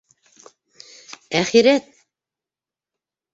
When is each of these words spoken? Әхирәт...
Әхирәт... 1.41 1.93